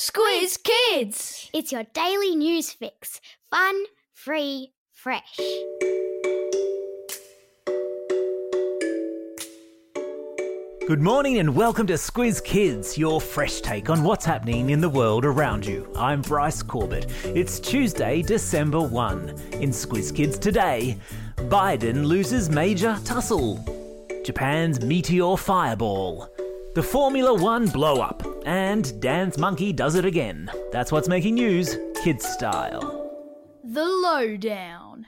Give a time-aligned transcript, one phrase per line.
[0.00, 1.50] Squiz Kids!
[1.52, 3.20] It's your daily news fix.
[3.50, 3.74] Fun,
[4.14, 5.36] free, fresh.
[10.86, 14.88] Good morning and welcome to Squiz Kids, your fresh take on what's happening in the
[14.88, 15.92] world around you.
[15.96, 17.10] I'm Bryce Corbett.
[17.24, 19.30] It's Tuesday, December 1.
[19.54, 20.96] In Squiz Kids today,
[21.48, 23.64] Biden loses major tussle.
[24.24, 26.28] Japan's meteor fireball.
[26.76, 28.27] The Formula One blow up.
[28.48, 30.50] And Dance Monkey does it again.
[30.72, 33.12] That's what's making news, kids style.
[33.62, 35.04] The Lowdown.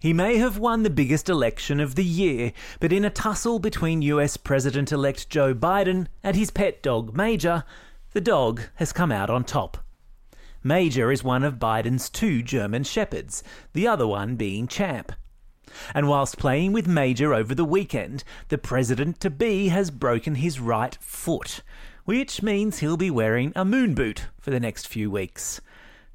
[0.00, 4.00] He may have won the biggest election of the year, but in a tussle between
[4.00, 7.64] US President elect Joe Biden and his pet dog Major,
[8.14, 9.76] the dog has come out on top.
[10.64, 13.42] Major is one of Biden's two German shepherds,
[13.74, 15.12] the other one being Champ.
[15.92, 20.58] And whilst playing with Major over the weekend, the president to be has broken his
[20.58, 21.60] right foot,
[22.04, 25.60] which means he'll be wearing a moon boot for the next few weeks.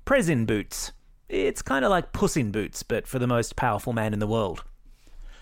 [0.05, 0.91] Presin boots.
[1.29, 4.27] It's kind of like Puss in Boots, but for the most powerful man in the
[4.27, 4.63] world.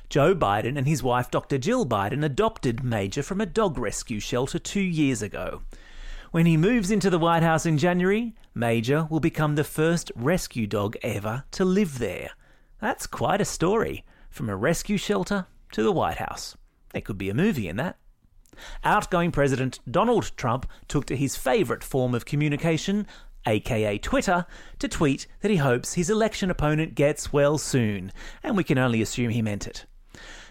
[0.09, 1.57] Joe Biden and his wife, Dr.
[1.57, 5.61] Jill Biden, adopted Major from a dog rescue shelter two years ago.
[6.31, 10.67] When he moves into the White House in January, Major will become the first rescue
[10.67, 12.31] dog ever to live there.
[12.81, 14.03] That's quite a story.
[14.29, 16.57] From a rescue shelter to the White House.
[16.91, 17.97] There could be a movie in that.
[18.83, 23.07] Outgoing President Donald Trump took to his favourite form of communication,
[23.45, 24.45] aka Twitter,
[24.79, 28.11] to tweet that he hopes his election opponent gets well soon,
[28.43, 29.85] and we can only assume he meant it.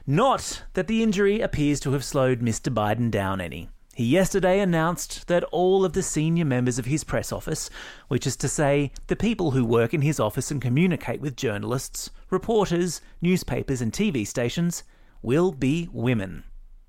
[0.07, 2.73] Not that the injury appears to have slowed Mr.
[2.73, 3.71] Biden down any.
[3.95, 7.71] He yesterday announced that all of the senior members of his press office,
[8.09, 12.11] which is to say, the people who work in his office and communicate with journalists,
[12.29, 14.83] reporters, newspapers, and TV stations,
[15.23, 16.43] will be women.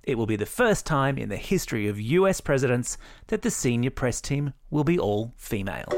[0.06, 2.96] It will be the first time in the history of US presidents
[3.28, 5.90] that the senior press team will be all female.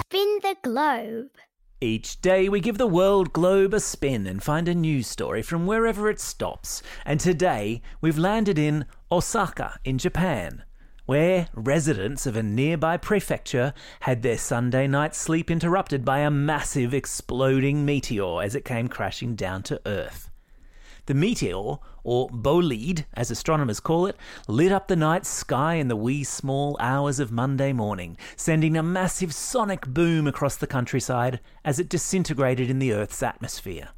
[0.00, 1.30] Spin the globe.
[1.80, 5.66] Each day we give the world globe a spin and find a news story from
[5.66, 6.82] wherever it stops.
[7.06, 10.64] And today we've landed in Osaka in Japan,
[11.06, 16.94] where residents of a nearby prefecture had their Sunday night sleep interrupted by a massive
[16.94, 20.30] exploding meteor as it came crashing down to Earth.
[21.06, 24.16] The meteor, or bolide as astronomers call it,
[24.48, 28.82] lit up the night sky in the wee small hours of Monday morning, sending a
[28.82, 33.90] massive sonic boom across the countryside as it disintegrated in the Earth's atmosphere.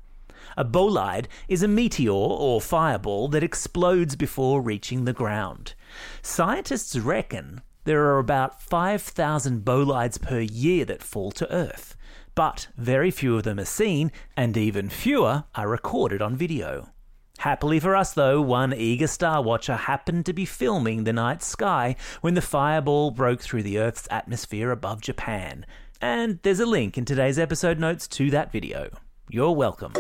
[0.57, 5.75] A bolide is a meteor or fireball that explodes before reaching the ground.
[6.23, 11.95] Scientists reckon there are about 5,000 bolides per year that fall to Earth,
[12.35, 16.89] but very few of them are seen, and even fewer are recorded on video.
[17.39, 21.97] Happily for us, though, one eager star watcher happened to be filming the night sky
[22.23, 25.67] when the fireball broke through the Earth's atmosphere above Japan.
[26.01, 28.89] And there's a link in today's episode notes to that video.
[29.29, 29.93] You're welcome.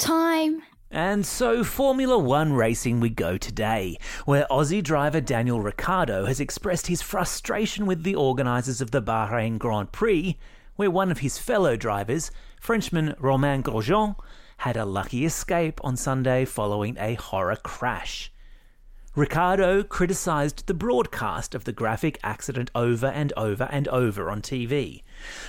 [0.00, 0.62] Time!
[0.90, 6.88] And so, Formula One racing we go today, where Aussie driver Daniel Ricciardo has expressed
[6.88, 10.36] his frustration with the organisers of the Bahrain Grand Prix,
[10.76, 14.16] where one of his fellow drivers, Frenchman Romain Grosjean,
[14.56, 18.32] had a lucky escape on Sunday following a horror crash.
[19.16, 25.02] Ricciardo criticised the broadcast of the graphic accident over and over and over on TV,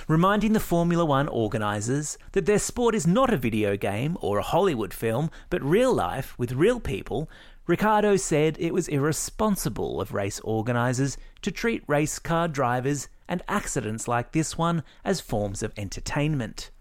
[0.08, 4.42] reminding the Formula One organisers that their sport is not a video game or a
[4.42, 7.30] Hollywood film, but real life with real people.
[7.68, 14.08] Ricciardo said it was irresponsible of race organisers to treat race car drivers and accidents
[14.08, 16.71] like this one as forms of entertainment.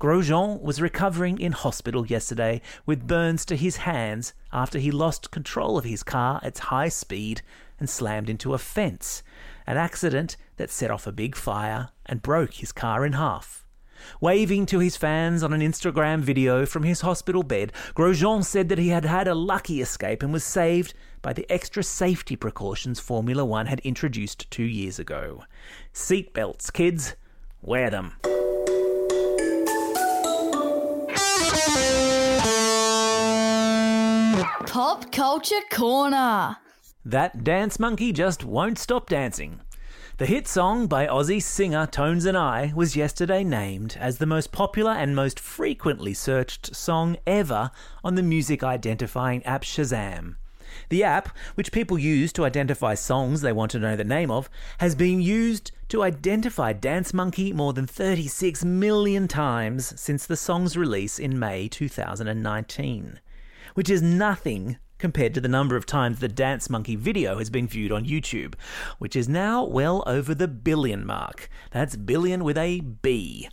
[0.00, 5.76] Grosjean was recovering in hospital yesterday with burns to his hands after he lost control
[5.76, 7.42] of his car at high speed
[7.80, 9.24] and slammed into a fence,
[9.66, 13.64] an accident that set off a big fire and broke his car in half.
[14.20, 18.78] Waving to his fans on an Instagram video from his hospital bed, Grosjean said that
[18.78, 23.44] he had had a lucky escape and was saved by the extra safety precautions Formula
[23.44, 25.42] One had introduced two years ago.
[25.92, 27.16] Seatbelts, kids,
[27.60, 28.12] wear them.
[34.38, 36.58] Pop Culture Corner!
[37.04, 39.62] That dance monkey just won't stop dancing.
[40.18, 44.52] The hit song by Aussie singer Tones and I was yesterday named as the most
[44.52, 47.72] popular and most frequently searched song ever
[48.04, 50.36] on the music identifying app Shazam.
[50.88, 54.48] The app, which people use to identify songs they want to know the name of,
[54.78, 60.76] has been used to identify Dance Monkey more than 36 million times since the song's
[60.76, 63.18] release in May 2019,
[63.78, 67.68] which is nothing compared to the number of times the Dance Monkey video has been
[67.68, 68.54] viewed on YouTube,
[68.98, 71.48] which is now well over the billion mark.
[71.70, 73.48] That's billion with a B.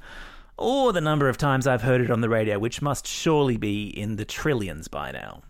[0.58, 3.86] Or the number of times I've heard it on the radio, which must surely be
[3.86, 5.44] in the trillions by now.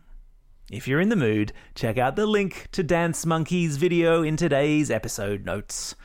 [0.70, 4.92] If you're in the mood, check out the link to Dance Monkey's video in today's
[4.92, 5.96] episode notes.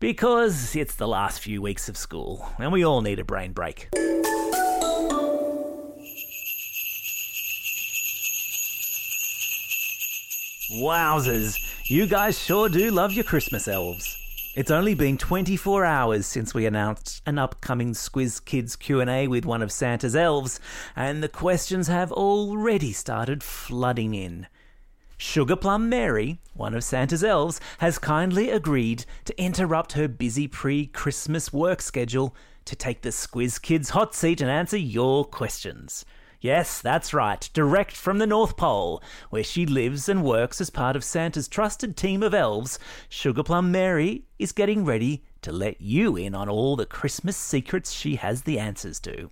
[0.00, 3.88] Because it's the last few weeks of school, and we all need a brain break.
[10.70, 11.56] Wowzers,
[11.88, 14.16] you guys sure do love your Christmas elves.
[14.56, 19.62] It's only been 24 hours since we announced an upcoming Squiz Kids Q&A with one
[19.62, 20.58] of Santa's elves,
[20.96, 24.48] and the questions have already started flooding in.
[25.16, 31.52] Sugar Plum Mary, one of Santa's elves, has kindly agreed to interrupt her busy pre-Christmas
[31.52, 32.34] work schedule
[32.64, 36.04] to take the Squiz Kids hot seat and answer your questions.
[36.40, 40.94] Yes, that's right, direct from the North Pole, where she lives and works as part
[40.94, 42.78] of Santa's trusted team of elves,
[43.08, 47.92] Sugar Plum Mary is getting ready to let you in on all the Christmas secrets
[47.92, 49.30] she has the answers to.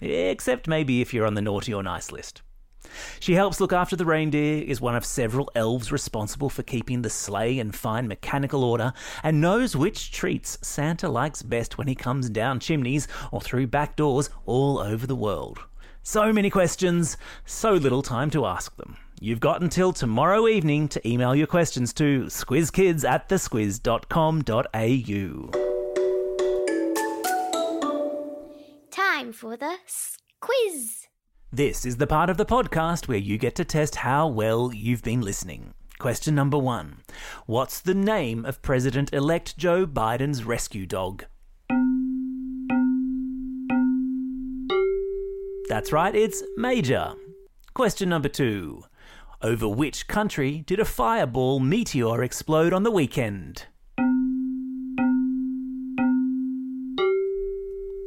[0.00, 2.42] Except maybe if you're on the naughty or nice list.
[3.18, 7.10] She helps look after the reindeer, is one of several elves responsible for keeping the
[7.10, 8.92] sleigh in fine mechanical order,
[9.24, 13.96] and knows which treats Santa likes best when he comes down chimneys or through back
[13.96, 15.58] doors all over the world.
[16.08, 17.16] So many questions,
[17.46, 18.96] so little time to ask them.
[19.20, 23.90] You've got until tomorrow evening to email your questions to squizkids at thesquiz.com.au.
[28.92, 29.78] Time for the
[30.40, 31.08] quiz.
[31.50, 35.02] This is the part of the podcast where you get to test how well you've
[35.02, 35.74] been listening.
[35.98, 36.98] Question number one
[37.46, 41.24] What's the name of President elect Joe Biden's rescue dog?
[45.68, 47.14] That's right, it's Major.
[47.74, 48.84] Question number two.
[49.42, 53.66] Over which country did a fireball meteor explode on the weekend?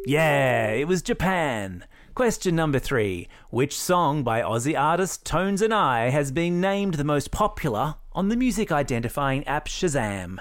[0.06, 1.84] Yeah, it was Japan.
[2.16, 3.28] Question number three.
[3.50, 8.30] Which song by Aussie artist Tones and I has been named the most popular on
[8.30, 10.40] the music identifying app Shazam?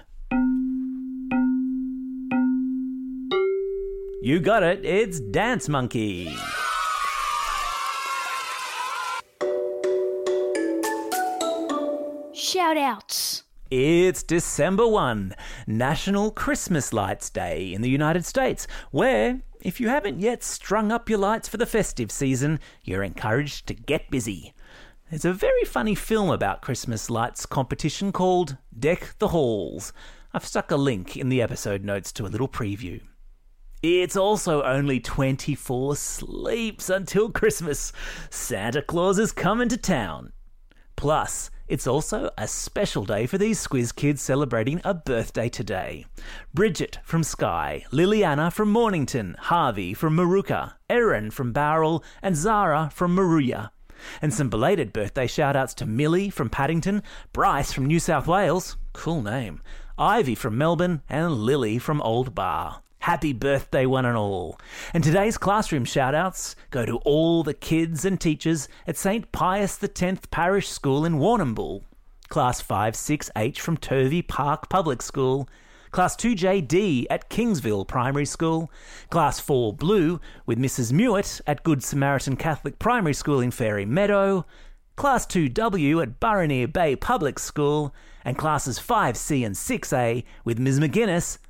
[4.22, 6.36] You got it, it's Dance Monkey.
[12.58, 13.44] Shout outs.
[13.70, 15.32] It's December 1,
[15.68, 21.08] National Christmas Lights Day in the United States, where, if you haven't yet strung up
[21.08, 24.54] your lights for the festive season, you're encouraged to get busy.
[25.08, 29.92] There's a very funny film about Christmas lights competition called Deck the Halls.
[30.34, 33.00] I've stuck a link in the episode notes to a little preview.
[33.84, 37.92] It's also only 24 sleeps until Christmas.
[38.30, 40.32] Santa Claus is coming to town.
[40.96, 46.06] Plus, it's also a special day for these Squiz kids celebrating a birthday today.
[46.54, 53.14] Bridget from Skye, Liliana from Mornington, Harvey from Maruka, Erin from Bowral, and Zara from
[53.14, 53.70] Moruya.
[54.22, 58.76] And some belated birthday shout outs to Millie from Paddington, Bryce from New South Wales,
[58.92, 59.60] cool name,
[59.98, 62.82] Ivy from Melbourne, and Lily from Old Bar.
[63.08, 64.60] Happy birthday, one and all.
[64.92, 69.32] And today's classroom shout outs go to all the kids and teachers at St.
[69.32, 71.84] Pius X Parish School in Warrnambool,
[72.28, 75.48] Class 5-6H from Turvey Park Public School,
[75.90, 78.70] Class 2JD at Kingsville Primary School,
[79.08, 80.92] Class 4 Blue with Mrs.
[80.92, 84.44] Mewett at Good Samaritan Catholic Primary School in Fairy Meadow,
[84.96, 90.78] Class 2W at Burraneer Bay Public School, and Classes 5C and 6A with Ms.
[90.78, 91.38] McGuinness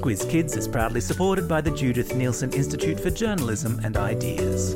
[0.00, 4.74] Squiz Kids is proudly supported by the Judith Neilson Institute for Journalism and Ideas.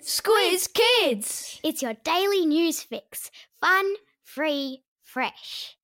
[0.00, 1.58] Squiz Kids.
[1.64, 3.28] It's your daily news fix.
[3.60, 5.76] Fun, free, fresh.